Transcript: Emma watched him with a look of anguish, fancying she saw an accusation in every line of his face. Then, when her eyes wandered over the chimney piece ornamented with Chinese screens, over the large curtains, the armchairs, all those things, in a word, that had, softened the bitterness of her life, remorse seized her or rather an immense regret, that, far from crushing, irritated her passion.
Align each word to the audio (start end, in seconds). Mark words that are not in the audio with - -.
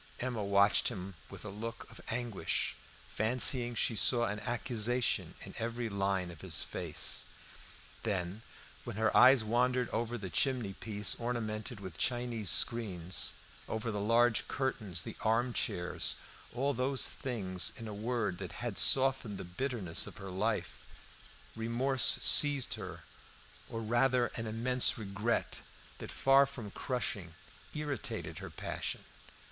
Emma 0.19 0.43
watched 0.43 0.87
him 0.87 1.13
with 1.29 1.45
a 1.45 1.49
look 1.49 1.85
of 1.91 2.01
anguish, 2.07 2.73
fancying 3.07 3.75
she 3.75 3.95
saw 3.95 4.25
an 4.25 4.39
accusation 4.39 5.35
in 5.41 5.53
every 5.59 5.89
line 5.89 6.31
of 6.31 6.41
his 6.41 6.63
face. 6.63 7.25
Then, 8.01 8.41
when 8.83 8.95
her 8.95 9.15
eyes 9.15 9.43
wandered 9.43 9.89
over 9.91 10.17
the 10.17 10.31
chimney 10.31 10.73
piece 10.73 11.13
ornamented 11.19 11.79
with 11.79 11.99
Chinese 11.99 12.49
screens, 12.49 13.33
over 13.69 13.91
the 13.91 13.99
large 13.99 14.47
curtains, 14.47 15.03
the 15.03 15.15
armchairs, 15.21 16.15
all 16.51 16.73
those 16.73 17.07
things, 17.07 17.71
in 17.77 17.87
a 17.87 17.93
word, 17.93 18.39
that 18.39 18.53
had, 18.53 18.79
softened 18.79 19.37
the 19.37 19.43
bitterness 19.43 20.07
of 20.07 20.17
her 20.17 20.31
life, 20.31 20.83
remorse 21.55 22.17
seized 22.23 22.73
her 22.73 23.03
or 23.69 23.81
rather 23.83 24.31
an 24.33 24.47
immense 24.47 24.97
regret, 24.97 25.59
that, 25.99 26.09
far 26.09 26.47
from 26.47 26.71
crushing, 26.71 27.35
irritated 27.75 28.39
her 28.39 28.49
passion. 28.49 29.03